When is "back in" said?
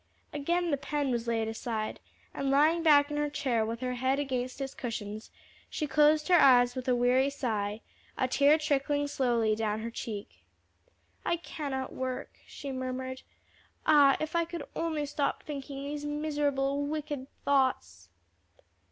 2.81-3.17